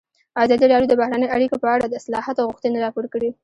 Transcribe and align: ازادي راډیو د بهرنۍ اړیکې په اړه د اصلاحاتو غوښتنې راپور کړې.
ازادي 0.43 0.65
راډیو 0.71 0.89
د 0.91 0.93
بهرنۍ 1.01 1.27
اړیکې 1.35 1.57
په 1.59 1.67
اړه 1.75 1.85
د 1.87 1.93
اصلاحاتو 2.01 2.47
غوښتنې 2.49 2.77
راپور 2.85 3.05
کړې. 3.13 3.29